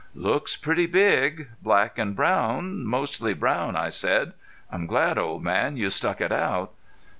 "Looks 0.15 0.55
pretty 0.55 0.87
big 0.87 1.49
black 1.61 1.99
and 1.99 2.15
brown 2.15 2.85
mostly 2.87 3.35
brown," 3.35 3.75
I 3.75 3.89
said. 3.89 4.33
"I'm 4.71 4.87
glad, 4.87 5.19
old 5.19 5.43
man, 5.43 5.77
you 5.77 5.91
stuck 5.91 6.19
it 6.21 6.31
out." 6.31 6.71